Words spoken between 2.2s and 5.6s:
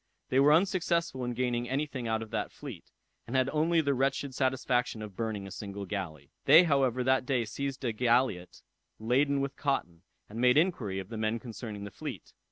of that fleet, and had only the wretched satisfaction of burning a